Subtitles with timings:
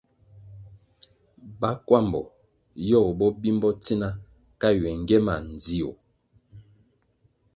[1.61, 2.21] Bakwambo
[2.89, 4.09] yogo bo bimbo tsina
[4.61, 5.89] ka ywe ngie ma ndzio.